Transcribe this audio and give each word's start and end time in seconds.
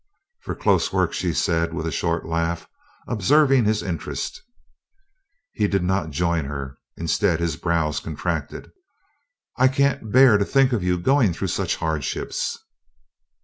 "For 0.39 0.55
close 0.55 0.91
work," 0.91 1.13
she 1.13 1.31
said, 1.31 1.75
with 1.75 1.85
a 1.85 1.91
short 1.91 2.25
laugh, 2.25 2.67
observing 3.07 3.65
his 3.65 3.83
interest. 3.83 4.41
He 5.51 5.67
did 5.67 5.83
not 5.83 6.09
join 6.09 6.45
her; 6.45 6.79
instead 6.97 7.39
his 7.39 7.55
brows 7.55 7.99
contracted. 7.99 8.71
"I 9.57 9.67
can't 9.67 10.11
bear 10.11 10.39
to 10.39 10.45
think 10.45 10.73
of 10.73 10.81
you 10.81 10.97
going 10.97 11.33
through 11.33 11.49
such 11.49 11.75
hardships." 11.75 12.57